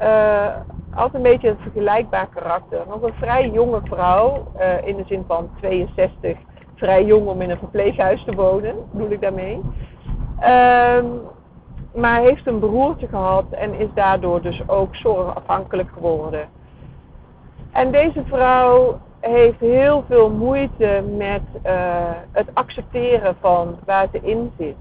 uh, 0.01 0.55
had 0.89 1.13
een 1.13 1.21
beetje 1.21 1.49
een 1.49 1.57
vergelijkbaar 1.59 2.27
karakter. 2.27 2.79
Nog 2.87 3.01
een 3.01 3.13
vrij 3.13 3.49
jonge 3.49 3.81
vrouw, 3.83 4.47
uh, 4.59 4.87
in 4.87 4.95
de 4.95 5.03
zin 5.07 5.23
van 5.27 5.49
62, 5.59 6.37
vrij 6.75 7.05
jong 7.05 7.27
om 7.27 7.41
in 7.41 7.49
een 7.49 7.57
verpleeghuis 7.57 8.23
te 8.23 8.35
wonen, 8.35 8.75
bedoel 8.91 9.11
ik 9.11 9.21
daarmee. 9.21 9.61
Ehm, 10.39 11.05
maar 11.95 12.21
heeft 12.21 12.47
een 12.47 12.59
broertje 12.59 13.07
gehad 13.07 13.45
en 13.49 13.73
is 13.73 13.89
daardoor 13.93 14.41
dus 14.41 14.61
ook 14.67 14.95
zorgafhankelijk 14.95 15.89
geworden. 15.93 16.49
En 17.71 17.91
deze 17.91 18.23
vrouw 18.25 18.99
heeft 19.19 19.59
heel 19.59 20.03
veel 20.07 20.29
moeite 20.29 21.03
met 21.17 21.41
uh, 21.65 21.71
het 22.31 22.47
accepteren 22.53 23.35
van 23.39 23.77
waar 23.85 24.07
ze 24.11 24.19
in 24.21 24.51
zit. 24.57 24.75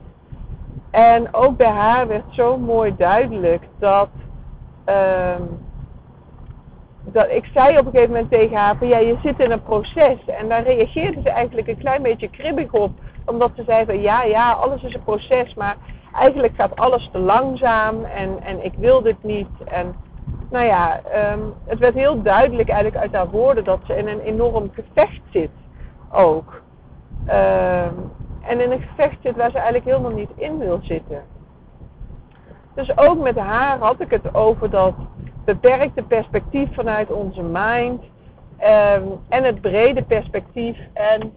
En 0.90 1.34
ook 1.34 1.56
bij 1.56 1.70
haar 1.70 2.08
werd 2.08 2.24
zo 2.30 2.58
mooi 2.58 2.94
duidelijk 2.96 3.68
dat, 3.78 4.08
uh, 4.88 5.40
dat 7.04 7.30
ik 7.30 7.44
zei 7.54 7.78
op 7.78 7.86
een 7.86 7.90
gegeven 7.90 8.12
moment 8.12 8.30
tegen 8.30 8.56
haar 8.56 8.76
van 8.76 8.88
ja, 8.88 8.98
je 8.98 9.16
zit 9.22 9.40
in 9.40 9.50
een 9.50 9.62
proces. 9.62 10.24
En 10.26 10.48
daar 10.48 10.62
reageerde 10.62 11.20
ze 11.22 11.30
eigenlijk 11.30 11.68
een 11.68 11.78
klein 11.78 12.02
beetje 12.02 12.30
kribbig 12.30 12.72
op. 12.72 12.92
Omdat 13.24 13.50
ze 13.56 13.62
zei 13.66 13.84
van 13.84 14.00
ja, 14.00 14.22
ja, 14.22 14.52
alles 14.52 14.82
is 14.82 14.94
een 14.94 15.02
proces, 15.02 15.54
maar 15.54 15.76
eigenlijk 16.14 16.54
gaat 16.56 16.76
alles 16.76 17.08
te 17.12 17.18
langzaam 17.18 18.04
en, 18.04 18.42
en 18.42 18.64
ik 18.64 18.72
wil 18.76 19.02
dit 19.02 19.22
niet. 19.22 19.48
En 19.64 19.94
nou 20.50 20.66
ja, 20.66 21.00
um, 21.32 21.54
het 21.64 21.78
werd 21.78 21.94
heel 21.94 22.22
duidelijk 22.22 22.68
eigenlijk 22.68 23.02
uit 23.02 23.12
haar 23.12 23.30
woorden 23.30 23.64
dat 23.64 23.80
ze 23.86 23.96
in 23.96 24.08
een 24.08 24.20
enorm 24.20 24.70
gevecht 24.72 25.20
zit 25.30 25.50
ook. 26.12 26.62
Um, 27.26 28.10
en 28.42 28.60
in 28.60 28.70
een 28.70 28.80
gevecht 28.80 29.16
zit 29.22 29.36
waar 29.36 29.50
ze 29.50 29.56
eigenlijk 29.56 29.84
helemaal 29.84 30.10
niet 30.10 30.30
in 30.34 30.58
wil 30.58 30.78
zitten. 30.82 31.22
Dus 32.74 32.96
ook 32.96 33.18
met 33.18 33.38
haar 33.38 33.78
had 33.78 34.00
ik 34.00 34.10
het 34.10 34.34
over 34.34 34.70
dat 34.70 34.94
beperkte 35.44 36.02
perspectief 36.02 36.74
vanuit 36.74 37.10
onze 37.10 37.42
mind. 37.42 38.02
Um, 38.62 39.20
en 39.28 39.44
het 39.44 39.60
brede 39.60 40.02
perspectief. 40.02 40.78
En 40.92 41.32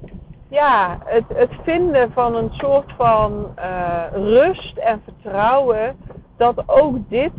ja, 0.50 0.98
het, 1.06 1.24
het 1.34 1.52
vinden 1.64 2.12
van 2.12 2.36
een 2.36 2.52
soort 2.52 2.94
van 2.98 3.54
uh, 3.60 4.04
rust 4.12 4.78
en 4.78 5.02
vertrouwen 5.04 5.96
dat 6.38 6.64
ook 6.66 6.98
dit 7.10 7.32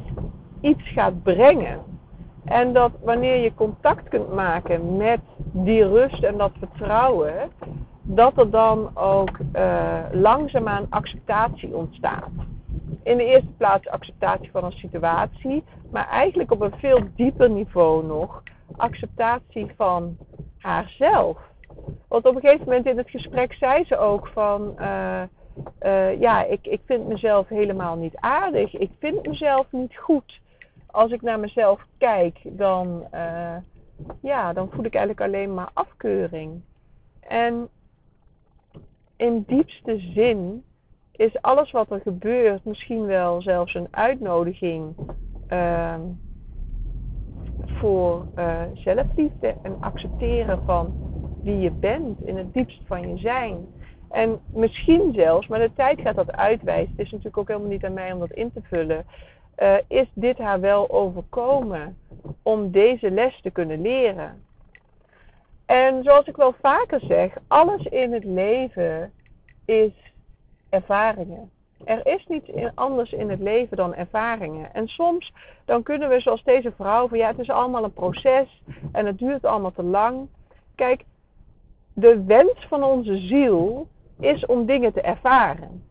iets 0.60 0.88
gaat 0.88 1.22
brengen. 1.22 1.78
En 2.44 2.72
dat 2.72 2.90
wanneer 3.02 3.42
je 3.42 3.54
contact 3.54 4.08
kunt 4.08 4.34
maken 4.34 4.96
met 4.96 5.20
die 5.38 5.88
rust 5.88 6.22
en 6.22 6.36
dat 6.36 6.52
vertrouwen, 6.58 7.34
dat 8.02 8.38
er 8.38 8.50
dan 8.50 8.90
ook 8.94 9.38
uh, 9.56 9.98
langzaamaan 10.12 10.86
acceptatie 10.88 11.76
ontstaat. 11.76 12.30
In 13.02 13.16
de 13.16 13.24
eerste 13.24 13.52
plaats 13.56 13.88
acceptatie 13.88 14.50
van 14.50 14.64
een 14.64 14.72
situatie, 14.72 15.64
maar 15.90 16.08
eigenlijk 16.08 16.50
op 16.50 16.60
een 16.60 16.78
veel 16.78 17.00
dieper 17.14 17.50
niveau 17.50 18.06
nog 18.06 18.42
acceptatie 18.76 19.72
van 19.76 20.16
haarzelf. 20.58 21.38
Want 22.08 22.26
op 22.26 22.34
een 22.34 22.40
gegeven 22.40 22.64
moment 22.64 22.86
in 22.86 22.96
het 22.96 23.10
gesprek 23.10 23.52
zei 23.52 23.84
ze 23.84 23.98
ook 23.98 24.28
van, 24.28 24.74
uh, 24.78 25.22
uh, 25.82 26.20
ja, 26.20 26.44
ik, 26.44 26.66
ik 26.66 26.80
vind 26.84 27.08
mezelf 27.08 27.48
helemaal 27.48 27.96
niet 27.96 28.16
aardig, 28.16 28.74
ik 28.74 28.90
vind 28.98 29.26
mezelf 29.26 29.66
niet 29.70 29.96
goed. 29.96 30.40
Als 30.86 31.12
ik 31.12 31.22
naar 31.22 31.40
mezelf 31.40 31.86
kijk, 31.98 32.38
dan, 32.44 33.06
uh, 33.14 33.56
ja, 34.22 34.52
dan 34.52 34.70
voel 34.70 34.84
ik 34.84 34.94
eigenlijk 34.94 35.26
alleen 35.26 35.54
maar 35.54 35.70
afkeuring. 35.72 36.62
En 37.20 37.68
in 39.16 39.44
diepste 39.46 39.98
zin 39.98 40.64
is 41.16 41.42
alles 41.42 41.70
wat 41.70 41.90
er 41.90 42.00
gebeurt 42.00 42.64
misschien 42.64 43.06
wel 43.06 43.42
zelfs 43.42 43.74
een 43.74 43.88
uitnodiging 43.90 44.94
uh, 45.52 45.94
voor 47.66 48.26
uh, 48.38 48.62
zelfliefde 48.74 49.54
en 49.62 49.76
accepteren 49.80 50.62
van 50.64 50.94
wie 51.42 51.58
je 51.58 51.70
bent 51.70 52.22
in 52.22 52.36
het 52.36 52.54
diepst 52.54 52.80
van 52.86 53.08
je 53.08 53.18
zijn. 53.18 53.66
En 54.10 54.40
misschien 54.52 55.12
zelfs, 55.14 55.46
maar 55.46 55.58
de 55.58 55.72
tijd 55.74 56.00
gaat 56.00 56.16
dat 56.16 56.32
uitwijzen, 56.32 56.90
het 56.96 57.06
is 57.06 57.10
natuurlijk 57.10 57.38
ook 57.38 57.48
helemaal 57.48 57.70
niet 57.70 57.84
aan 57.84 57.92
mij 57.92 58.12
om 58.12 58.18
dat 58.18 58.32
in 58.32 58.52
te 58.52 58.60
vullen, 58.62 59.04
uh, 59.58 59.74
is 59.88 60.06
dit 60.14 60.38
haar 60.38 60.60
wel 60.60 60.90
overkomen 60.90 61.96
om 62.42 62.70
deze 62.70 63.10
les 63.10 63.40
te 63.40 63.50
kunnen 63.50 63.80
leren. 63.80 64.42
En 65.66 66.02
zoals 66.02 66.26
ik 66.26 66.36
wel 66.36 66.54
vaker 66.60 67.00
zeg, 67.00 67.36
alles 67.46 67.84
in 67.84 68.12
het 68.12 68.24
leven 68.24 69.12
is 69.64 70.05
ervaringen. 70.76 71.50
Er 71.84 72.06
is 72.06 72.26
niets 72.26 72.50
anders 72.74 73.12
in 73.12 73.30
het 73.30 73.40
leven 73.40 73.76
dan 73.76 73.94
ervaringen. 73.94 74.74
En 74.74 74.88
soms 74.88 75.32
dan 75.64 75.82
kunnen 75.82 76.08
we 76.08 76.20
zoals 76.20 76.42
deze 76.44 76.72
vrouw 76.76 77.08
van 77.08 77.18
ja, 77.18 77.26
het 77.26 77.38
is 77.38 77.50
allemaal 77.50 77.84
een 77.84 77.92
proces 77.92 78.62
en 78.92 79.06
het 79.06 79.18
duurt 79.18 79.44
allemaal 79.44 79.72
te 79.72 79.82
lang. 79.82 80.28
Kijk, 80.74 81.04
de 81.92 82.24
wens 82.24 82.66
van 82.68 82.82
onze 82.82 83.16
ziel 83.16 83.86
is 84.20 84.46
om 84.46 84.66
dingen 84.66 84.92
te 84.92 85.00
ervaren. 85.00 85.82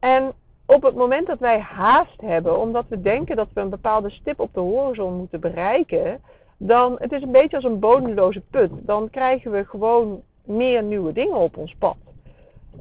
En 0.00 0.32
op 0.66 0.82
het 0.82 0.94
moment 0.94 1.26
dat 1.26 1.38
wij 1.38 1.60
haast 1.60 2.20
hebben, 2.20 2.58
omdat 2.58 2.84
we 2.88 3.00
denken 3.00 3.36
dat 3.36 3.48
we 3.54 3.60
een 3.60 3.68
bepaalde 3.68 4.10
stip 4.10 4.40
op 4.40 4.54
de 4.54 4.60
horizon 4.60 5.16
moeten 5.16 5.40
bereiken, 5.40 6.20
dan 6.56 6.96
het 6.98 7.12
is 7.12 7.22
een 7.22 7.32
beetje 7.32 7.56
als 7.56 7.64
een 7.64 7.78
bodemloze 7.78 8.40
put. 8.50 8.70
Dan 8.72 9.10
krijgen 9.10 9.50
we 9.50 9.64
gewoon 9.64 10.22
meer 10.44 10.82
nieuwe 10.82 11.12
dingen 11.12 11.36
op 11.36 11.56
ons 11.56 11.74
pad. 11.78 11.96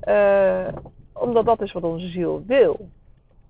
Uh, 0.07 0.67
omdat 1.13 1.45
dat 1.45 1.61
is 1.61 1.71
wat 1.71 1.83
onze 1.83 2.07
ziel 2.07 2.43
wil. 2.47 2.89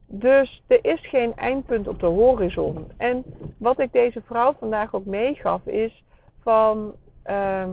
Dus 0.08 0.64
er 0.68 0.80
is 0.82 1.08
geen 1.08 1.36
eindpunt 1.36 1.88
op 1.88 2.00
de 2.00 2.06
horizon. 2.06 2.88
En 2.98 3.24
wat 3.58 3.80
ik 3.80 3.92
deze 3.92 4.22
vrouw 4.26 4.54
vandaag 4.60 4.94
ook 4.94 5.06
meegaf 5.06 5.66
is 5.66 6.04
van 6.42 6.94
uh, 7.26 7.68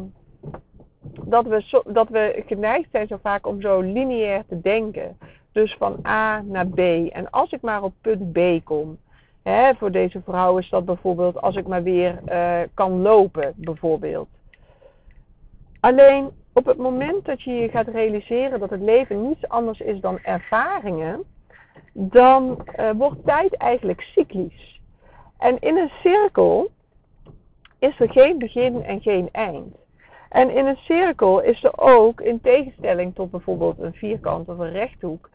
dat, 1.24 1.46
we 1.46 1.82
dat 1.86 2.08
we 2.08 2.42
geneigd 2.46 2.88
zijn 2.92 3.06
zo 3.06 3.18
vaak 3.22 3.46
om 3.46 3.60
zo 3.60 3.80
lineair 3.80 4.44
te 4.48 4.60
denken. 4.60 5.18
Dus 5.52 5.74
van 5.78 6.06
A 6.06 6.42
naar 6.42 6.66
B. 6.66 6.78
En 7.12 7.30
als 7.30 7.52
ik 7.52 7.60
maar 7.60 7.82
op 7.82 7.92
punt 8.00 8.32
B 8.32 8.64
kom. 8.64 8.98
Hè, 9.42 9.74
voor 9.74 9.90
deze 9.90 10.20
vrouw 10.24 10.58
is 10.58 10.68
dat 10.68 10.84
bijvoorbeeld 10.84 11.40
als 11.40 11.56
ik 11.56 11.66
maar 11.66 11.82
weer 11.82 12.18
uh, 12.28 12.60
kan 12.74 13.02
lopen, 13.02 13.52
bijvoorbeeld. 13.56 14.28
Alleen 15.80 16.30
op 16.58 16.66
het 16.66 16.76
moment 16.76 17.24
dat 17.24 17.42
je 17.42 17.52
je 17.52 17.68
gaat 17.68 17.88
realiseren 17.88 18.60
dat 18.60 18.70
het 18.70 18.80
leven 18.80 19.28
niets 19.28 19.48
anders 19.48 19.80
is 19.80 20.00
dan 20.00 20.18
ervaringen, 20.22 21.24
dan 21.92 22.66
uh, 22.78 22.90
wordt 22.90 23.24
tijd 23.24 23.56
eigenlijk 23.56 24.00
cyclisch. 24.00 24.80
En 25.38 25.58
in 25.58 25.76
een 25.76 25.90
cirkel 26.02 26.70
is 27.78 28.00
er 28.00 28.10
geen 28.10 28.38
begin 28.38 28.84
en 28.84 29.00
geen 29.00 29.28
eind. 29.32 29.76
En 30.28 30.50
in 30.50 30.66
een 30.66 30.76
cirkel 30.76 31.40
is 31.40 31.64
er 31.64 31.78
ook, 31.78 32.20
in 32.20 32.40
tegenstelling 32.40 33.14
tot 33.14 33.30
bijvoorbeeld 33.30 33.78
een 33.78 33.94
vierkant 33.94 34.48
of 34.48 34.58
een 34.58 34.72
rechthoek, 34.72 35.30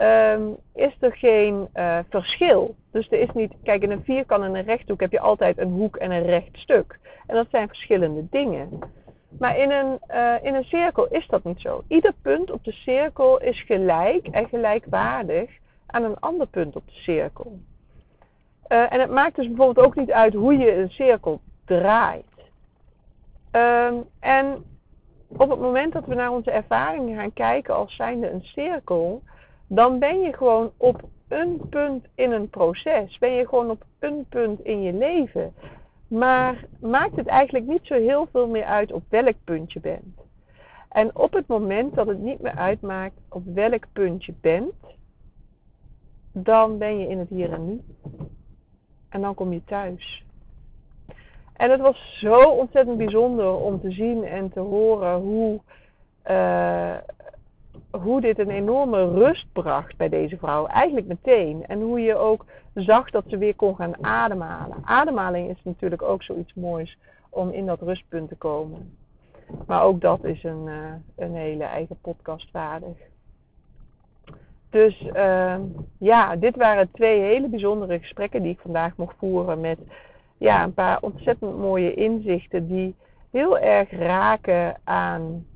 um, 0.00 0.56
is 0.74 0.96
er 1.00 1.16
geen 1.16 1.68
uh, 1.74 1.98
verschil. 2.08 2.74
Dus 2.90 3.10
er 3.10 3.20
is 3.20 3.30
niet, 3.34 3.52
kijk, 3.62 3.82
in 3.82 3.90
een 3.90 4.04
vierkant 4.04 4.44
en 4.44 4.54
een 4.54 4.64
rechthoek 4.64 5.00
heb 5.00 5.12
je 5.12 5.20
altijd 5.20 5.58
een 5.58 5.70
hoek 5.70 5.96
en 5.96 6.10
een 6.10 6.26
recht 6.26 6.56
stuk. 6.56 6.98
En 7.26 7.34
dat 7.34 7.46
zijn 7.50 7.68
verschillende 7.68 8.26
dingen. 8.30 8.80
Maar 9.38 9.58
in 9.58 9.70
een, 9.70 9.98
uh, 10.10 10.34
in 10.42 10.54
een 10.54 10.64
cirkel 10.64 11.06
is 11.06 11.26
dat 11.26 11.44
niet 11.44 11.60
zo. 11.60 11.82
Ieder 11.88 12.12
punt 12.22 12.50
op 12.50 12.64
de 12.64 12.72
cirkel 12.72 13.40
is 13.40 13.62
gelijk 13.62 14.26
en 14.26 14.48
gelijkwaardig 14.48 15.50
aan 15.86 16.04
een 16.04 16.18
ander 16.18 16.46
punt 16.46 16.76
op 16.76 16.86
de 16.86 16.92
cirkel. 16.92 17.58
Uh, 18.68 18.92
en 18.92 19.00
het 19.00 19.10
maakt 19.10 19.36
dus 19.36 19.46
bijvoorbeeld 19.46 19.86
ook 19.86 19.94
niet 19.94 20.12
uit 20.12 20.34
hoe 20.34 20.56
je 20.56 20.76
een 20.76 20.90
cirkel 20.90 21.40
draait. 21.64 22.24
Um, 23.52 24.04
en 24.20 24.64
op 25.26 25.50
het 25.50 25.60
moment 25.60 25.92
dat 25.92 26.06
we 26.06 26.14
naar 26.14 26.30
onze 26.30 26.50
ervaringen 26.50 27.16
gaan 27.16 27.32
kijken 27.32 27.74
als 27.74 27.96
zijnde 27.96 28.30
een 28.30 28.44
cirkel, 28.44 29.22
dan 29.66 29.98
ben 29.98 30.20
je 30.20 30.32
gewoon 30.32 30.72
op 30.76 31.02
een 31.28 31.60
punt 31.70 32.06
in 32.14 32.32
een 32.32 32.50
proces. 32.50 33.18
Ben 33.18 33.32
je 33.32 33.48
gewoon 33.48 33.70
op 33.70 33.84
een 33.98 34.26
punt 34.28 34.60
in 34.64 34.82
je 34.82 34.92
leven. 34.92 35.54
Maar 36.14 36.64
maakt 36.80 37.16
het 37.16 37.26
eigenlijk 37.26 37.66
niet 37.66 37.86
zo 37.86 37.94
heel 37.94 38.28
veel 38.32 38.48
meer 38.48 38.64
uit 38.64 38.92
op 38.92 39.02
welk 39.08 39.34
punt 39.44 39.72
je 39.72 39.80
bent. 39.80 40.20
En 40.88 41.16
op 41.16 41.32
het 41.32 41.46
moment 41.46 41.94
dat 41.94 42.06
het 42.06 42.18
niet 42.18 42.40
meer 42.40 42.54
uitmaakt 42.54 43.14
op 43.28 43.42
welk 43.54 43.84
punt 43.92 44.24
je 44.24 44.34
bent, 44.40 44.72
dan 46.32 46.78
ben 46.78 46.98
je 46.98 47.08
in 47.08 47.18
het 47.18 47.28
hier 47.28 47.52
en 47.52 47.66
nu. 47.66 47.80
En 49.08 49.20
dan 49.20 49.34
kom 49.34 49.52
je 49.52 49.64
thuis. 49.64 50.24
En 51.52 51.70
het 51.70 51.80
was 51.80 52.18
zo 52.20 52.40
ontzettend 52.50 52.96
bijzonder 52.96 53.54
om 53.54 53.80
te 53.80 53.90
zien 53.90 54.24
en 54.24 54.50
te 54.50 54.60
horen 54.60 55.20
hoe, 55.20 55.60
uh, 56.30 56.96
hoe 58.02 58.20
dit 58.20 58.38
een 58.38 58.50
enorme 58.50 59.10
rust 59.10 59.46
bracht 59.52 59.96
bij 59.96 60.08
deze 60.08 60.36
vrouw. 60.36 60.66
Eigenlijk 60.66 61.06
meteen. 61.06 61.66
En 61.66 61.80
hoe 61.80 62.00
je 62.00 62.16
ook 62.16 62.44
zag 62.74 63.10
dat 63.10 63.24
ze 63.26 63.38
weer 63.38 63.54
kon 63.54 63.76
gaan 63.76 64.04
ademhalen. 64.04 64.76
Ademhaling 64.84 65.50
is 65.50 65.60
natuurlijk 65.62 66.02
ook 66.02 66.22
zoiets 66.22 66.54
moois 66.54 66.98
om 67.30 67.50
in 67.50 67.66
dat 67.66 67.80
rustpunt 67.80 68.28
te 68.28 68.36
komen. 68.36 68.96
Maar 69.66 69.82
ook 69.82 70.00
dat 70.00 70.24
is 70.24 70.44
een, 70.44 70.66
uh, 70.66 70.92
een 71.16 71.34
hele 71.34 71.64
eigen 71.64 71.98
podcast 72.00 72.50
waardig. 72.50 72.96
Dus 74.70 75.00
uh, 75.00 75.56
ja, 75.98 76.36
dit 76.36 76.56
waren 76.56 76.90
twee 76.92 77.20
hele 77.20 77.48
bijzondere 77.48 77.98
gesprekken 77.98 78.42
die 78.42 78.52
ik 78.52 78.58
vandaag 78.60 78.96
mocht 78.96 79.16
voeren 79.18 79.60
met 79.60 79.78
ja, 80.38 80.62
een 80.62 80.74
paar 80.74 80.98
ontzettend 81.00 81.58
mooie 81.58 81.94
inzichten 81.94 82.68
die 82.68 82.94
heel 83.30 83.58
erg 83.58 83.90
raken 83.90 84.76
aan, 84.84 85.46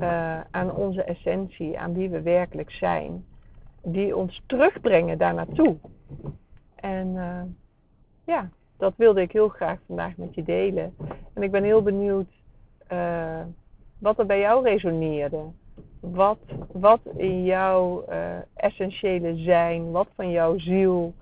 uh, 0.00 0.40
aan 0.50 0.74
onze 0.74 1.02
essentie, 1.02 1.78
aan 1.78 1.94
wie 1.94 2.10
we 2.10 2.22
werkelijk 2.22 2.70
zijn. 2.70 3.24
Die 3.82 4.16
ons 4.16 4.42
terugbrengen 4.46 5.18
daar 5.18 5.34
naartoe. 5.34 5.76
En 6.74 7.08
uh, 7.08 7.42
ja, 8.24 8.48
dat 8.76 8.92
wilde 8.96 9.20
ik 9.20 9.32
heel 9.32 9.48
graag 9.48 9.78
vandaag 9.86 10.16
met 10.16 10.34
je 10.34 10.42
delen. 10.42 10.94
En 11.34 11.42
ik 11.42 11.50
ben 11.50 11.64
heel 11.64 11.82
benieuwd 11.82 12.28
uh, 12.92 13.40
wat 13.98 14.18
er 14.18 14.26
bij 14.26 14.40
jou 14.40 14.64
resoneerde. 14.64 15.44
Wat, 16.00 16.38
wat 16.72 17.00
in 17.16 17.44
jouw 17.44 18.04
essentiële 18.54 19.36
zijn, 19.36 19.90
wat 19.90 20.08
van 20.14 20.30
jouw 20.30 20.58
ziel 20.58 21.14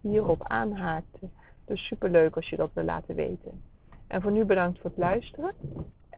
hierop 0.00 0.42
aanhaakte. 0.42 1.28
Dus 1.64 1.86
superleuk 1.86 2.36
als 2.36 2.48
je 2.48 2.56
dat 2.56 2.70
wil 2.72 2.84
laten 2.84 3.14
weten. 3.14 3.62
En 4.06 4.22
voor 4.22 4.32
nu 4.32 4.44
bedankt 4.44 4.80
voor 4.80 4.90
het 4.90 4.98
luisteren. 4.98 5.54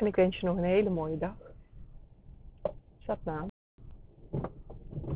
En 0.01 0.07
ik 0.07 0.17
wens 0.17 0.41
je 0.41 0.47
nog 0.47 0.57
een 0.57 0.65
hele 0.65 0.91
mooie 0.91 1.19
dag. 1.19 1.37
Satnam. 2.99 3.49